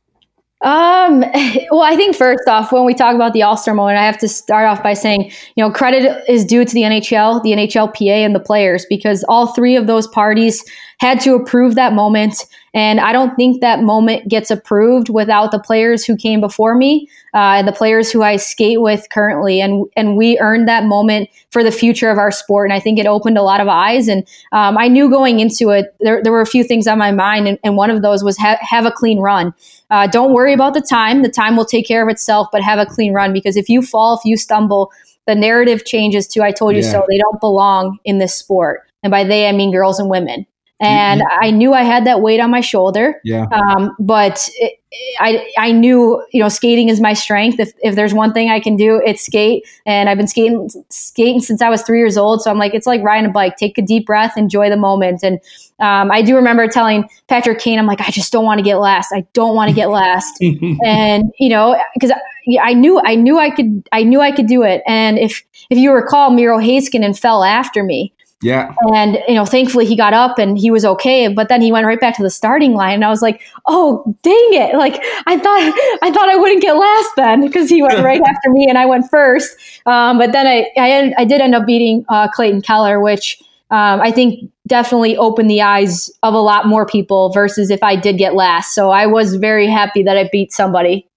[0.64, 1.20] Um,
[1.70, 4.18] well, I think first off, when we talk about the All Star moment, I have
[4.18, 8.24] to start off by saying, you know, credit is due to the NHL, the NHLPA,
[8.24, 10.64] and the players because all three of those parties
[10.98, 12.44] had to approve that moment.
[12.74, 17.08] And I don't think that moment gets approved without the players who came before me,
[17.32, 19.60] uh, the players who I skate with currently.
[19.60, 22.68] And, and we earned that moment for the future of our sport.
[22.68, 24.08] And I think it opened a lot of eyes.
[24.08, 27.12] And um, I knew going into it, there, there were a few things on my
[27.12, 27.46] mind.
[27.46, 29.54] And, and one of those was ha- have a clean run.
[29.90, 31.22] Uh, don't worry about the time.
[31.22, 33.82] The time will take care of itself, but have a clean run because if you
[33.82, 34.90] fall, if you stumble,
[35.28, 36.90] the narrative changes to I told you yeah.
[36.90, 37.06] so.
[37.08, 38.82] They don't belong in this sport.
[39.04, 40.46] And by they, I mean girls and women
[40.80, 43.20] and I knew I had that weight on my shoulder.
[43.24, 43.46] Yeah.
[43.52, 44.80] Um, but it,
[45.18, 47.58] I I knew you know skating is my strength.
[47.58, 49.66] If if there's one thing I can do, it's skate.
[49.86, 52.42] And I've been skating skating since I was three years old.
[52.42, 53.56] So I'm like, it's like riding a bike.
[53.56, 55.22] Take a deep breath, enjoy the moment.
[55.22, 55.40] And
[55.80, 58.76] um, I do remember telling Patrick Kane, I'm like, I just don't want to get
[58.76, 59.12] last.
[59.12, 60.40] I don't want to get last.
[60.84, 62.18] and you know, because I,
[62.60, 64.82] I knew I knew I could I knew I could do it.
[64.86, 68.13] And if if you recall, Miro Heiskanen fell after me.
[68.44, 68.74] Yeah.
[68.94, 71.28] And, you know, thankfully he got up and he was okay.
[71.28, 72.96] But then he went right back to the starting line.
[72.96, 74.76] And I was like, oh, dang it.
[74.76, 78.50] Like, I thought, I thought I wouldn't get last then because he went right after
[78.50, 79.56] me and I went first.
[79.86, 84.02] Um, but then I, I, I, did end up beating uh, Clayton Keller, which um,
[84.02, 88.18] I think definitely opened the eyes of a lot more people versus if I did
[88.18, 88.74] get last.
[88.74, 91.08] So I was very happy that I beat somebody.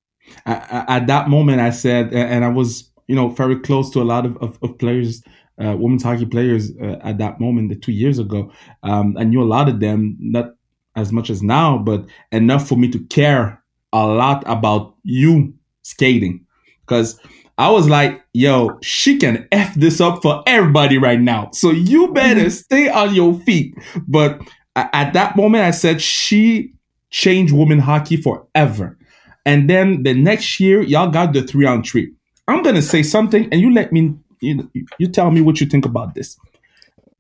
[0.45, 4.25] At that moment, I said, and I was, you know, very close to a lot
[4.25, 5.21] of, of, of players
[5.63, 8.51] uh, women's hockey players uh, at that moment, the two years ago.
[8.83, 10.55] Um, I knew a lot of them, not
[10.95, 16.45] as much as now, but enough for me to care a lot about you skating.
[16.81, 17.19] Because
[17.57, 21.49] I was like, yo, she can F this up for everybody right now.
[21.53, 22.49] So you better mm-hmm.
[22.49, 23.75] stay on your feet.
[24.07, 24.41] But
[24.75, 26.73] at that moment, I said, she
[27.09, 28.97] changed women hockey forever.
[29.45, 32.11] And then the next year, y'all got the three on three.
[32.47, 34.69] I'm going to say something and you let me you,
[34.99, 36.37] you tell me what you think about this.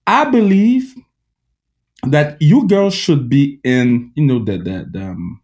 [0.07, 0.95] I believe
[2.03, 5.41] that you girls should be in, you know, the the the, um,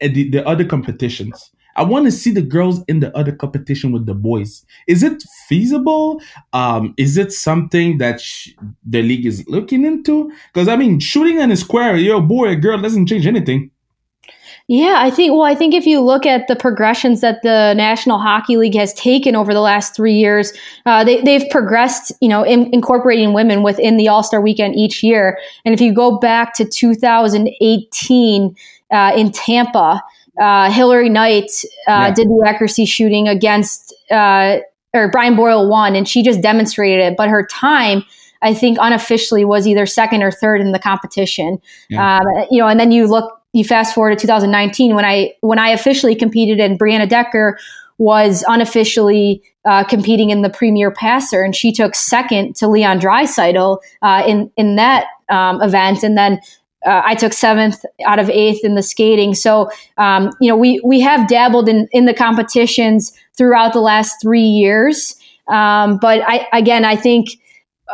[0.00, 1.52] eh, the, the other competitions.
[1.76, 4.64] I want to see the girls in the other competition with the boys.
[4.88, 6.22] Is it feasible?
[6.54, 8.50] Um, is it something that sh-
[8.86, 10.32] the league is looking into?
[10.54, 13.71] Because I mean, shooting in a square, you're a boy, a girl, doesn't change anything.
[14.72, 18.18] Yeah, I think, well, I think if you look at the progressions that the National
[18.18, 20.50] Hockey League has taken over the last three years,
[20.86, 25.02] uh, they, they've progressed, you know, in, incorporating women within the All Star weekend each
[25.02, 25.38] year.
[25.66, 28.56] And if you go back to 2018
[28.90, 30.02] uh, in Tampa,
[30.40, 31.50] uh, Hilary Knight
[31.86, 32.14] uh, yeah.
[32.14, 34.60] did the accuracy shooting against, uh,
[34.94, 37.18] or Brian Boyle won, and she just demonstrated it.
[37.18, 38.04] But her time,
[38.40, 41.60] I think unofficially was either second or third in the competition.
[41.90, 42.20] Yeah.
[42.20, 45.58] Um, you know, and then you look you fast forward to 2019 when I when
[45.58, 47.58] I officially competed and Brianna Decker
[47.98, 53.78] was unofficially uh, competing in the premier passer and she took second to Leon Draisaitl
[54.02, 56.40] uh, in in that um, event and then
[56.84, 59.34] uh, I took seventh out of eighth in the skating.
[59.34, 64.16] So, um, you know, we, we have dabbled in, in the competitions throughout the last
[64.20, 65.14] three years.
[65.48, 67.28] Um, but I, again, I think,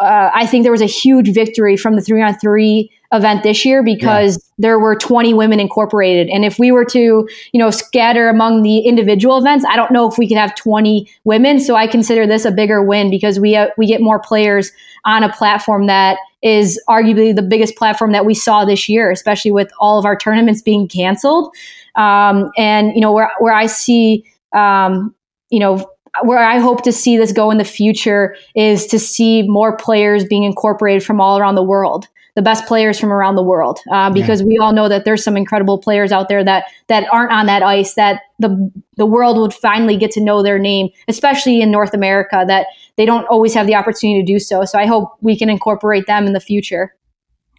[0.01, 3.65] uh, I think there was a huge victory from the three on three event this
[3.65, 4.55] year because yeah.
[4.59, 6.29] there were 20 women incorporated.
[6.29, 10.09] And if we were to, you know, scatter among the individual events, I don't know
[10.11, 11.59] if we could have 20 women.
[11.59, 14.73] So I consider this a bigger win because we uh, we get more players
[15.05, 19.51] on a platform that is arguably the biggest platform that we saw this year, especially
[19.51, 21.55] with all of our tournaments being canceled.
[21.97, 25.15] Um, and you know where where I see, um,
[25.49, 25.91] you know,
[26.25, 30.27] where I hope to see this go in the future is to see more players
[30.27, 32.07] being incorporated from all around the world
[32.39, 34.47] the best players from around the world uh, because yeah.
[34.47, 37.65] we all know that there's some incredible players out there that that aren't on that
[37.65, 41.93] ice that the the world would finally get to know their name, especially in North
[41.93, 44.65] America that they don't always have the opportunity to do so.
[44.65, 46.95] So I hope we can incorporate them in the future.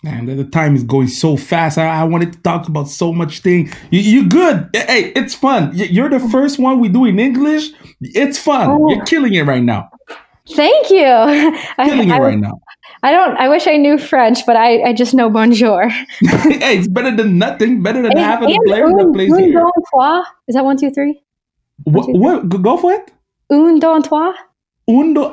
[0.02, 1.78] Man, the time is going so fast.
[1.78, 3.70] I, I wanted to talk about so much thing.
[3.92, 4.70] You, you good?
[4.74, 5.72] Hey, it's fun.
[5.74, 7.72] You're the first one we do in English.
[8.00, 8.70] It's fun.
[8.70, 8.90] Oh.
[8.90, 9.90] You're killing it right now.
[10.52, 11.04] Thank you.
[11.86, 12.60] Killing I, it right now.
[13.02, 13.38] I don't.
[13.38, 15.88] I wish I knew French, but I, I just know bonjour.
[15.90, 17.82] hey, it's better than nothing.
[17.82, 19.66] Better than and, half of the players that plays un, here.
[19.90, 20.24] Trois.
[20.48, 21.22] Is that one, two, three?
[21.86, 22.50] One, two, what?
[22.62, 23.12] Go for it.
[23.52, 24.34] Un, deux, trois.
[24.90, 25.32] Un, deux.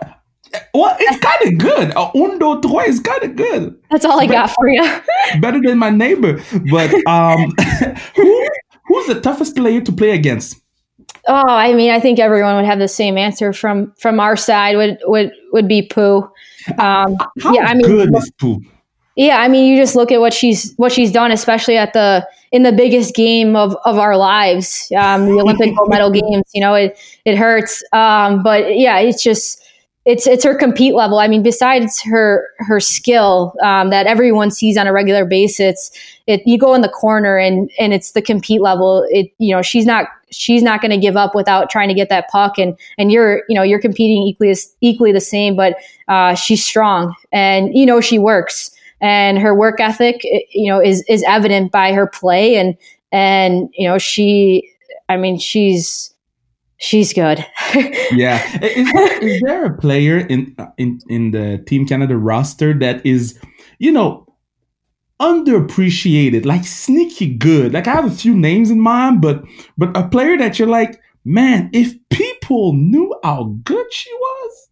[0.74, 1.96] Well, it's kind of good.
[1.96, 3.76] Uh, un, deux, trois is kind of good.
[3.90, 4.82] That's all I got for you.
[5.40, 6.40] better than my neighbor.
[6.70, 7.52] But um,
[8.16, 8.48] who
[8.86, 10.62] who's the toughest player to play against?
[11.28, 14.76] Oh, I mean, I think everyone would have the same answer from from our side.
[14.76, 16.30] Would would would be Pooh.
[16.78, 18.60] Um, How yeah, I mean, good is Pooh?
[19.16, 22.26] Yeah, I mean, you just look at what she's what she's done, especially at the
[22.52, 26.44] in the biggest game of, of our lives, um, the Olympic gold medal games.
[26.52, 29.62] You know, it it hurts, um, but yeah, it's just
[30.06, 31.18] it's it's her compete level.
[31.18, 35.90] I mean, besides her her skill um, that everyone sees on a regular basis,
[36.28, 39.04] it you go in the corner and and it's the compete level.
[39.10, 42.08] It you know she's not she's not going to give up without trying to get
[42.08, 45.76] that puck and and you're you know you're competing equally as equally the same, but
[46.06, 51.04] uh, she's strong and you know she works and her work ethic you know is
[51.08, 52.76] is evident by her play and
[53.10, 54.70] and you know she
[55.08, 56.14] I mean she's
[56.78, 57.44] she's good.
[58.12, 63.04] yeah, is there, is there a player in in in the Team Canada roster that
[63.04, 63.38] is,
[63.78, 64.26] you know,
[65.20, 67.72] underappreciated, like sneaky good?
[67.72, 69.44] Like I have a few names in mind, but
[69.76, 74.68] but a player that you're like, man, if people knew how good she was.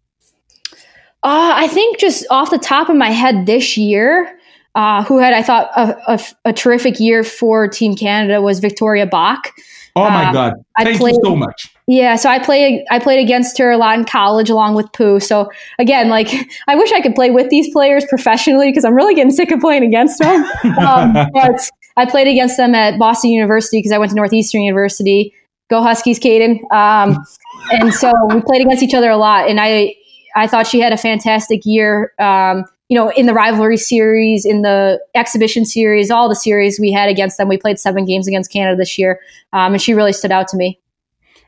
[1.22, 4.38] Uh, I think just off the top of my head this year,
[4.74, 9.06] uh, who had I thought a, a, a, terrific year for Team Canada was Victoria
[9.06, 9.50] Bach.
[9.96, 10.52] Oh my um, God!
[10.82, 11.73] Thank played, you so much.
[11.86, 15.20] Yeah, so I play I played against her a lot in college along with Pooh.
[15.20, 16.28] So again, like
[16.68, 19.60] I wish I could play with these players professionally because I'm really getting sick of
[19.60, 20.44] playing against them.
[20.78, 25.34] um, but I played against them at Boston University because I went to Northeastern University.
[25.70, 26.60] Go Huskies, Cayden.
[26.72, 27.24] Um,
[27.70, 29.94] and so we played against each other a lot, and I
[30.36, 32.12] I thought she had a fantastic year.
[32.18, 36.92] Um, you know, in the rivalry series, in the exhibition series, all the series we
[36.92, 37.48] had against them.
[37.48, 39.20] We played seven games against Canada this year,
[39.52, 40.78] um, and she really stood out to me.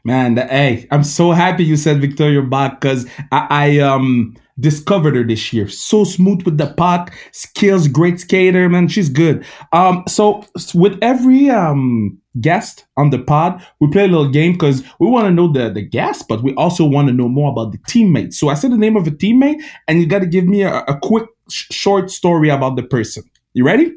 [0.07, 5.17] Man, the, hey, I'm so happy you said Victoria Bach because I, I um discovered
[5.17, 5.67] her this year.
[5.67, 8.87] So smooth with the puck, skills, great skater, man.
[8.87, 9.45] She's good.
[9.73, 10.45] Um, so
[10.77, 15.27] with every um guest on the pod, we play a little game because we want
[15.27, 18.33] to know the the guest, but we also want to know more about the teammate.
[18.33, 20.85] So I said the name of a teammate, and you got to give me a,
[20.85, 23.25] a quick sh- short story about the person.
[23.55, 23.93] You ready?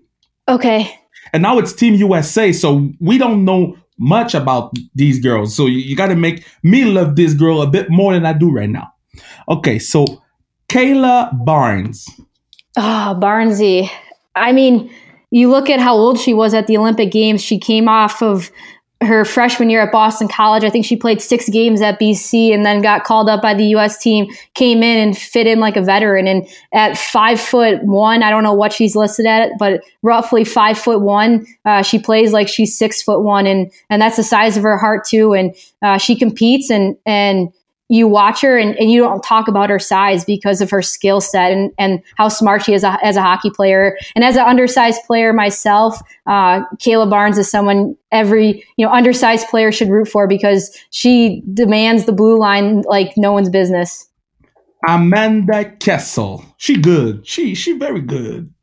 [0.48, 0.91] Okay.
[1.34, 5.55] And now it's Team USA, so we don't know much about these girls.
[5.55, 8.33] So you, you got to make me love this girl a bit more than I
[8.33, 8.93] do right now.
[9.47, 10.05] Okay, so
[10.69, 12.07] Kayla Barnes.
[12.77, 13.89] Ah, oh, Barnesy.
[14.35, 14.91] I mean,
[15.31, 17.41] you look at how old she was at the Olympic Games.
[17.41, 18.51] She came off of
[19.01, 20.63] her freshman year at Boston College.
[20.63, 23.65] I think she played six games at BC and then got called up by the
[23.67, 23.97] U.S.
[23.97, 26.27] team, came in and fit in like a veteran.
[26.27, 30.77] And at five foot one, I don't know what she's listed at, but roughly five
[30.77, 33.47] foot one, uh, she plays like she's six foot one.
[33.47, 35.33] And, and that's the size of her heart too.
[35.33, 37.53] And uh, she competes and, and,
[37.89, 41.19] you watch her and, and you don't talk about her size because of her skill
[41.19, 43.97] set and, and how smart she is a, as a hockey player.
[44.15, 49.47] And as an undersized player myself, uh, Kayla Barnes is someone every you know undersized
[49.47, 54.08] player should root for because she demands the blue line like no one's business.
[54.88, 57.28] Amanda Kessel, she good.
[57.28, 58.54] She she very good.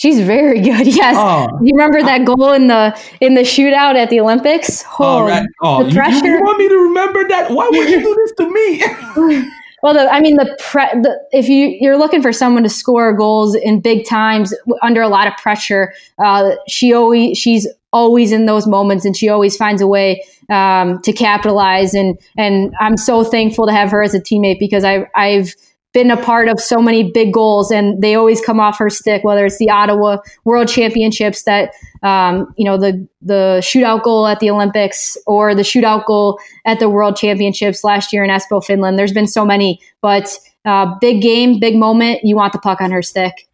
[0.00, 0.86] She's very good.
[1.00, 1.14] Yes.
[1.18, 4.82] Oh, you remember that goal in the in the shootout at the Olympics?
[4.98, 5.46] Oh, right.
[5.60, 6.26] oh the pressure.
[6.26, 7.50] You, you, want me to remember that?
[7.50, 9.50] Why would you do this to me?
[9.82, 13.14] well, the, I mean, the, pre- the if you you're looking for someone to score
[13.14, 18.46] goals in big times under a lot of pressure, uh, she always she's always in
[18.46, 21.92] those moments, and she always finds a way um, to capitalize.
[21.92, 25.54] And and I'm so thankful to have her as a teammate because I I've
[25.92, 29.24] been a part of so many big goals and they always come off her stick,
[29.24, 34.38] whether it's the Ottawa World Championships that, um, you know, the, the shootout goal at
[34.40, 38.98] the Olympics or the shootout goal at the World Championships last year in Espoo, Finland.
[38.98, 42.20] There's been so many, but uh, big game, big moment.
[42.22, 43.48] You want the puck on her stick.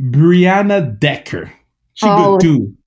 [0.00, 1.52] Brianna Decker.
[1.94, 2.77] She oh, good too.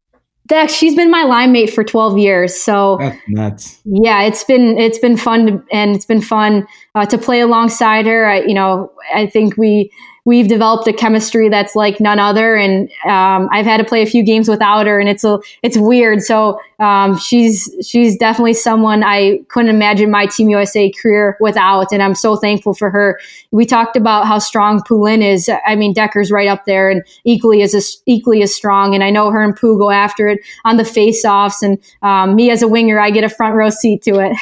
[0.51, 2.53] Dex, she's been my line mate for 12 years.
[2.53, 3.81] So That's nuts.
[3.85, 8.05] Yeah, it's been it's been fun to, and it's been fun uh, to play alongside
[8.05, 8.25] her.
[8.25, 9.93] I, you know, I think we
[10.25, 12.55] we've developed a chemistry that's like none other.
[12.55, 15.77] And um, I've had to play a few games without her, and it's a it's
[15.77, 16.21] weird.
[16.21, 22.03] So um, she's she's definitely someone I couldn't imagine my Team USA career without, and
[22.03, 23.19] I'm so thankful for her.
[23.51, 25.49] We talked about how strong Poulin is.
[25.65, 28.93] I mean, Decker's right up there, and equally as equally as strong.
[28.93, 32.51] And I know her and Pooh go after it on the face-offs, and um, me
[32.51, 34.37] as a winger, I get a front row seat to it.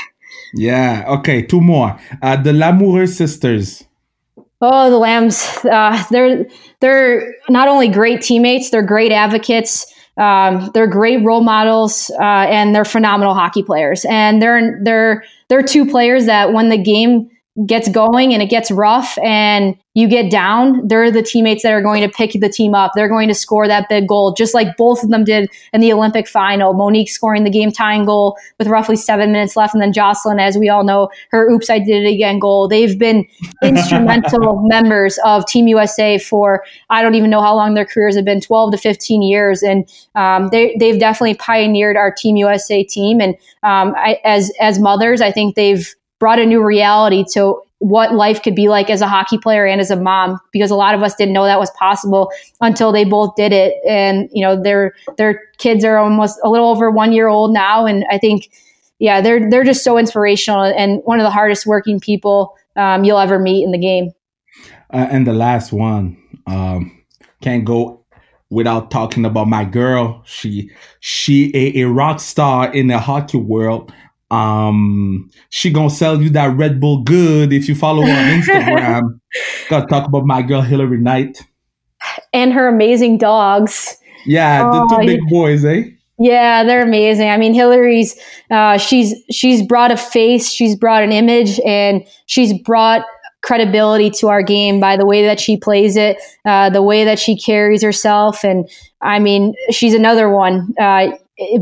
[0.54, 1.06] Yeah.
[1.08, 1.44] Okay.
[1.44, 2.00] Two more.
[2.22, 3.84] Uh, the Lamoureux sisters.
[4.62, 5.48] Oh, the Lambs.
[5.64, 6.46] Uh, they're
[6.80, 9.94] they're not only great teammates, they're great advocates.
[10.18, 14.06] Um, they're great role models, uh, and they're phenomenal hockey players.
[14.10, 17.30] And they're they're they're two players that when the game
[17.66, 21.82] gets going and it gets rough and you get down, they're the teammates that are
[21.82, 22.92] going to pick the team up.
[22.96, 25.92] They're going to score that big goal, just like both of them did in the
[25.92, 26.74] Olympic final.
[26.74, 30.58] Monique scoring the game tying goal with roughly seven minutes left, and then Jocelyn, as
[30.58, 32.68] we all know, her "Oops, I did it again" goal.
[32.70, 33.28] They've been
[33.64, 38.26] instrumental members of Team USA for I don't even know how long their careers have
[38.26, 43.20] been, twelve to fifteen years, and um, they they've definitely pioneered our Team USA team.
[43.20, 48.14] And um, I, as as mothers, I think they've brought a new reality to what
[48.14, 50.94] life could be like as a hockey player and as a mom because a lot
[50.94, 53.76] of us didn't know that was possible until they both did it.
[53.88, 57.86] And you know their their kids are almost a little over 1 year old now.
[57.86, 58.50] And I think
[59.00, 63.20] yeah they're they're just so inspirational and one of the hardest working people um, you'll
[63.20, 64.12] ever meet in the game.
[64.92, 66.18] Uh, and the last one
[66.48, 67.04] um,
[67.42, 68.04] can't go
[68.50, 70.22] without talking about my girl.
[70.26, 73.94] She she a, a rock star in the hockey world
[74.32, 79.20] um, she gonna sell you that Red Bull good if you follow her on Instagram.
[79.70, 81.42] Gotta talk about my girl Hilary Knight
[82.34, 83.98] and her amazing dogs.
[84.26, 85.84] Yeah, oh, the two big boys, eh?
[86.18, 87.30] Yeah, they're amazing.
[87.30, 88.20] I mean, Hilary's
[88.52, 93.06] uh, she's she's brought a face, she's brought an image, and she's brought
[93.42, 97.18] credibility to our game by the way that she plays it, uh, the way that
[97.18, 98.70] she carries herself, and
[99.02, 100.74] I mean, she's another one.
[100.78, 101.12] Uh,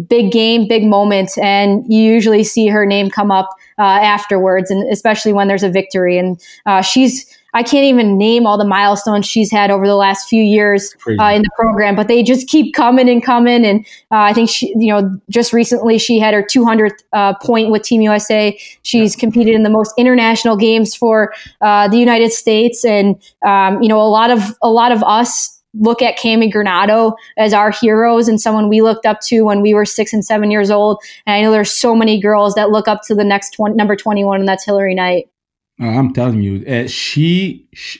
[0.07, 4.91] big game, big moment, and you usually see her name come up uh, afterwards, and
[4.91, 6.17] especially when there's a victory.
[6.17, 10.29] And uh, she's I can't even name all the milestones she's had over the last
[10.29, 13.65] few years uh, in the program, but they just keep coming and coming.
[13.65, 17.71] And uh, I think she, you know, just recently she had her 200th uh, point
[17.71, 18.55] with Team USA.
[18.83, 23.89] She's competed in the most international games for uh, the United States, and um, you
[23.89, 28.27] know, a lot of a lot of us look at Cammi Granato as our heroes
[28.27, 31.01] and someone we looked up to when we were six and seven years old.
[31.25, 33.95] And I know there's so many girls that look up to the next 20, number
[33.95, 35.29] 21, and that's Hilary Knight.
[35.81, 37.99] Uh, I'm telling you, uh, she, she,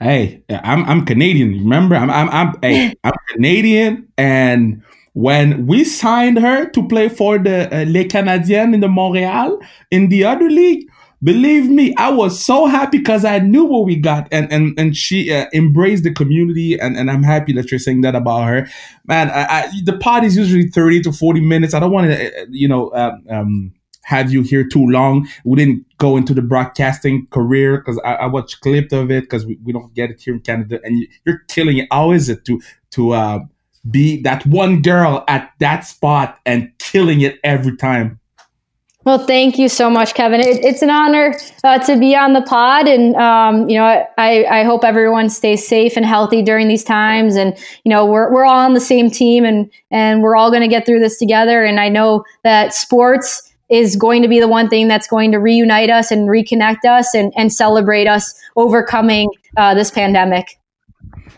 [0.00, 1.52] hey, I'm, I'm Canadian.
[1.52, 4.08] Remember, I'm, I'm, I'm, hey, I'm Canadian.
[4.18, 4.82] And
[5.14, 9.60] when we signed her to play for the uh, Les Canadiennes in the Montreal
[9.90, 10.88] in the other league,
[11.22, 14.96] believe me, I was so happy because I knew what we got, and and and
[14.96, 18.68] she uh, embraced the community, and and I'm happy that you're saying that about her,
[19.06, 19.30] man.
[19.30, 21.74] I, I, the pod is usually thirty to forty minutes.
[21.74, 25.28] I don't want to, uh, you know, um, um, have you here too long.
[25.44, 29.46] We didn't go into the broadcasting career because I, I, watched clip of it because
[29.46, 31.88] we, we don't get it here in Canada, and you, are killing it.
[31.90, 32.60] How is it to
[32.92, 33.38] to uh,
[33.90, 38.18] be that one girl at that spot and killing it every time?
[39.04, 40.40] Well, thank you so much, Kevin.
[40.40, 43.84] It, it's an honor uh, to be on the pod, and um, you know,
[44.16, 47.34] I, I hope everyone stays safe and healthy during these times.
[47.34, 50.62] And you know, we're we're all on the same team, and and we're all going
[50.62, 51.64] to get through this together.
[51.64, 55.38] And I know that sports is going to be the one thing that's going to
[55.38, 60.60] reunite us and reconnect us and, and celebrate us overcoming uh, this pandemic.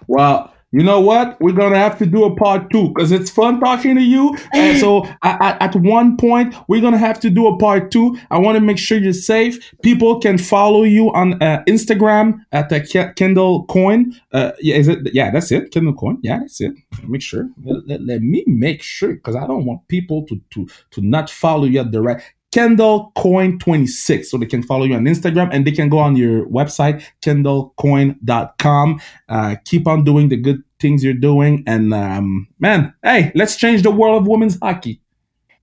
[0.08, 1.40] Well, you know what?
[1.40, 4.36] We're gonna have to do a part two because it's fun talking to you.
[4.54, 8.16] And so at, at, one point, we're gonna have to do a part two.
[8.30, 9.72] I want to make sure you're safe.
[9.82, 12.80] People can follow you on uh, Instagram at the
[13.16, 14.20] Kendall Coyne.
[14.32, 15.14] Uh, yeah, is it?
[15.14, 15.70] Yeah, that's it.
[15.70, 16.18] Kendall Coyne.
[16.22, 16.72] Yeah, that's it.
[17.06, 17.48] Make sure.
[17.64, 21.30] Let, let, let me make sure because I don't want people to to to not
[21.30, 22.22] follow you at the right.
[22.54, 24.30] Kendall Coyne 26.
[24.30, 29.00] So they can follow you on Instagram and they can go on your website, kendallcoyne.com.
[29.28, 31.64] Uh, keep on doing the good things you're doing.
[31.66, 35.00] And um, man, hey, let's change the world of women's hockey.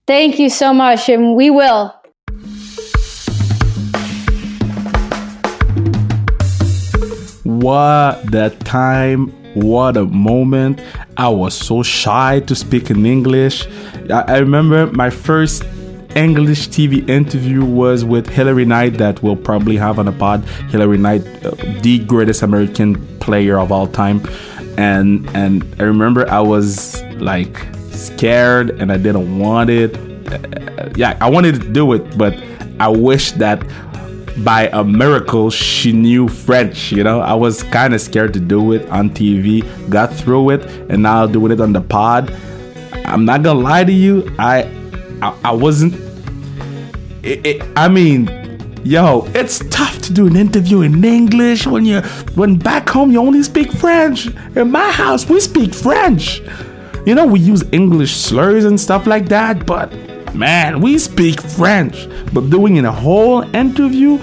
[0.05, 1.07] Thank you so much.
[1.07, 1.95] And we will.
[7.45, 9.29] What a time.
[9.53, 10.81] What a moment.
[11.15, 13.65] I was so shy to speak in English.
[14.09, 15.63] I, I remember my first
[16.15, 20.43] English TV interview was with Hilary Knight that we'll probably have on a pod.
[20.69, 21.51] Hilary Knight, uh,
[21.81, 24.21] the greatest American player of all time,
[24.77, 29.95] and and I remember I was like scared and I didn't want it.
[30.27, 32.35] Uh, yeah, I wanted to do it, but
[32.79, 33.63] I wish that
[34.43, 36.91] by a miracle, she knew French.
[36.91, 40.65] You know, I was kind of scared to do it on TV, got through it,
[40.89, 42.33] and now doing it on the pod.
[43.05, 44.63] I'm not gonna lie to you, I,
[45.21, 45.93] I, I wasn't.
[47.23, 48.27] It, it, I mean,
[48.83, 52.01] yo, it's tough to do an interview in English when you
[52.35, 54.27] when back home you only speak French.
[54.55, 56.41] In my house, we speak French.
[57.05, 59.91] You know, we use English slurs and stuff like that, but
[60.35, 62.07] man, we speak French.
[62.33, 64.19] But doing in a whole interview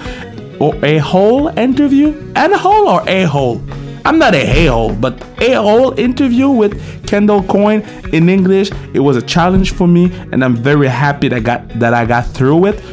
[0.59, 3.61] or a whole interview and a whole or a hole.
[4.05, 7.81] I'm not a hey-hole, but a whole interview with Kendall Coyne
[8.13, 8.71] in English.
[8.93, 12.05] It was a challenge for me, and I'm very happy that I got that I
[12.05, 12.83] got through it.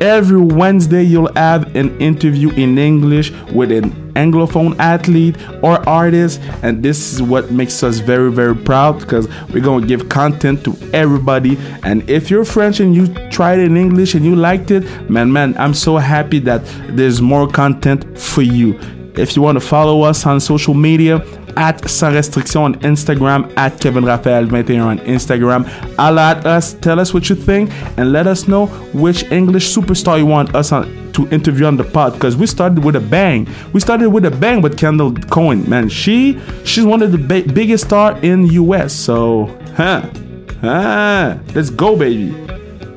[0.00, 6.82] Every Wednesday, you'll have an interview in English with an Anglophone athlete or artist, and
[6.82, 11.56] this is what makes us very, very proud because we're gonna give content to everybody.
[11.84, 15.32] And if you're French and you tried it in English and you liked it, man,
[15.32, 18.78] man, I'm so happy that there's more content for you.
[19.16, 21.24] If you want to follow us on social media,
[21.56, 25.66] at Sans Restriction on Instagram, at Kevin Raphael 21 on Instagram.
[25.96, 30.18] Holla at us, tell us what you think, and let us know which English superstar
[30.18, 32.14] you want us on, to interview on the pod.
[32.14, 33.46] Because we started with a bang.
[33.72, 35.68] We started with a bang with Kendall Coyne.
[35.68, 38.92] Man, she she's one of the ba- biggest star in US.
[38.92, 39.46] So,
[39.76, 40.08] huh,
[40.60, 42.43] huh, let's go, baby.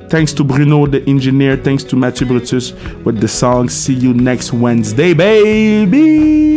[0.09, 1.57] Thanks to Bruno, the engineer.
[1.57, 3.69] Thanks to Mathieu Brutus with the song.
[3.69, 6.56] See you next Wednesday, baby.